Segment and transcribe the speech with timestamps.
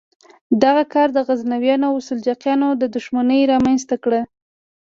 [0.63, 4.21] دغه کار د غزنویانو او سلجوقیانو دښمني رامنځته کړه.